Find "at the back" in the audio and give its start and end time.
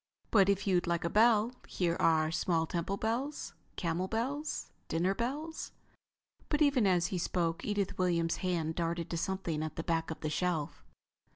9.61-10.09